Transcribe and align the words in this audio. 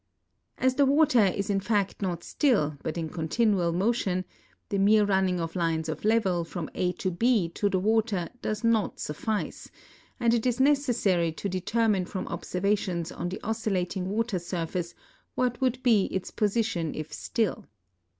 As 0.57 0.73
the 0.73 0.85
water 0.87 1.25
is 1.25 1.51
in 1.51 1.59
fact 1.59 2.01
not 2.01 2.23
still, 2.23 2.75
but 2.81 2.97
in 2.97 3.07
continual 3.07 3.71
motion, 3.71 4.25
the 4.69 4.79
mere 4.79 5.05
running 5.05 5.39
of 5.39 5.55
lines 5.55 5.87
of 5.87 6.03
level 6.03 6.43
from 6.43 6.71
A 6.73 6.95
and 7.05 7.19
B 7.19 7.49
to 7.49 7.69
the 7.69 7.77
water 7.77 8.27
does 8.41 8.63
not 8.63 8.99
suffice, 8.99 9.69
and 10.19 10.33
it 10.33 10.47
is 10.47 10.59
necessary 10.59 11.31
to 11.33 11.47
determine 11.47 12.05
from 12.05 12.27
observations 12.29 13.11
on 13.11 13.29
the 13.29 13.39
oscillating 13.43 14.09
water 14.09 14.39
surface 14.39 14.95
what 15.35 15.61
would 15.61 15.83
be 15.83 16.05
its 16.05 16.31
position 16.31 16.95
if 16.95 17.13
still. 17.13 17.67